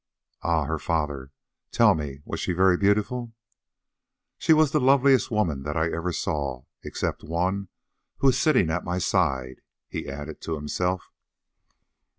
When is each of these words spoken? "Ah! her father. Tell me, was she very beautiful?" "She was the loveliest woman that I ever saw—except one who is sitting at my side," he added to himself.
"Ah! 0.41 0.63
her 0.65 0.79
father. 0.79 1.31
Tell 1.71 1.93
me, 1.93 2.21
was 2.25 2.39
she 2.39 2.53
very 2.53 2.75
beautiful?" 2.75 3.33
"She 4.39 4.51
was 4.51 4.71
the 4.71 4.79
loveliest 4.79 5.29
woman 5.29 5.61
that 5.61 5.77
I 5.77 5.91
ever 5.91 6.11
saw—except 6.11 7.21
one 7.23 7.67
who 8.17 8.29
is 8.29 8.39
sitting 8.41 8.71
at 8.71 8.83
my 8.83 8.97
side," 8.97 9.61
he 9.87 10.09
added 10.09 10.41
to 10.41 10.55
himself. 10.55 11.11